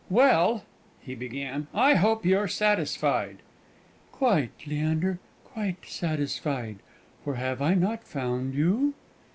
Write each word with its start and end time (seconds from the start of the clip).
"Well," 0.09 0.63
he 0.99 1.13
began, 1.13 1.67
"I 1.75 1.93
hope 1.93 2.25
you're 2.25 2.47
satisfied?" 2.47 3.37
"Quite, 4.11 4.49
Leander, 4.65 5.19
quite 5.45 5.85
satisfied; 5.85 6.77
for 7.23 7.35
have 7.35 7.61
I 7.61 7.75
not 7.75 8.03
found 8.03 8.55
you?" 8.55 8.95